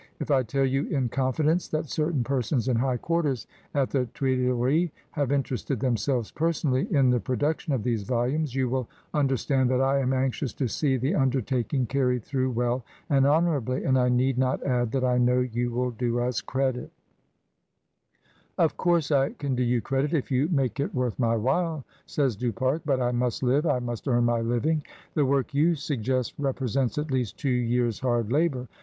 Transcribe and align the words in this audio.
If 0.19 0.31
I 0.31 0.41
tell 0.41 0.65
you 0.65 0.87
in 0.87 1.09
confidence 1.09 1.67
that 1.67 1.85
certain 1.85 2.23
persons 2.23 2.67
in 2.67 2.77
high 2.77 2.97
quarters 2.97 3.45
at 3.75 3.91
the 3.91 4.07
Tuileries 4.15 4.89
have 5.11 5.31
interested 5.31 5.79
themselves 5.79 6.31
personally 6.31 6.87
in 6.89 7.11
the 7.11 7.19
production 7.19 7.71
of 7.71 7.83
these 7.83 8.01
volumes, 8.01 8.55
you 8.55 8.67
will 8.67 8.89
under 9.13 9.37
stand 9.37 9.69
that 9.69 9.79
I 9.79 9.99
am 9.99 10.11
anxious 10.11 10.53
to 10.53 10.67
see 10.67 10.97
the 10.97 11.13
undertaking 11.13 11.85
carried 11.85 12.23
through 12.23 12.49
well 12.49 12.83
and 13.11 13.27
honourably; 13.27 13.83
and 13.83 13.95
I 13.95 14.09
need 14.09 14.39
not 14.39 14.63
add 14.63 14.91
that 14.93 15.03
I 15.03 15.19
know 15.19 15.39
you 15.41 15.69
will 15.69 15.91
do 15.91 16.19
us 16.19 16.41
credit" 16.41 16.89
"Of 18.57 18.77
course 18.77 19.11
I 19.11 19.33
can 19.33 19.53
do 19.53 19.61
you 19.61 19.81
credit 19.81 20.15
if 20.15 20.31
you 20.31 20.49
make 20.49 20.79
it 20.79 20.95
PRINCE 20.95 21.13
Hassan's 21.13 21.19
carpet. 21.19 21.43
193 21.43 21.45
worth 21.45 21.51
my 21.51 21.51
while," 21.51 21.85
says 22.07 22.35
Du 22.35 22.51
Pare; 22.51 22.81
"but 22.85 22.99
I 22.99 23.11
must 23.11 23.43
live, 23.43 23.67
I 23.67 23.77
must 23.77 24.07
earn 24.07 24.23
my 24.23 24.41
living. 24.41 24.81
The 25.13 25.25
work 25.27 25.53
you 25.53 25.75
suggest 25.75 26.33
re 26.39 26.53
presents, 26.53 26.97
at 26.97 27.11
least, 27.11 27.37
two 27.37 27.49
years' 27.51 27.99
hard 27.99 28.31
labour. 28.31 28.67